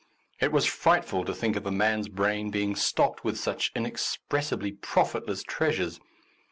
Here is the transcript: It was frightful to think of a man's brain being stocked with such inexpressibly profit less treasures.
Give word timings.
It 0.39 0.51
was 0.51 0.65
frightful 0.65 1.25
to 1.25 1.33
think 1.35 1.55
of 1.55 1.67
a 1.67 1.71
man's 1.71 2.07
brain 2.09 2.49
being 2.49 2.75
stocked 2.75 3.23
with 3.23 3.37
such 3.37 3.71
inexpressibly 3.75 4.71
profit 4.71 5.27
less 5.27 5.43
treasures. 5.43 5.99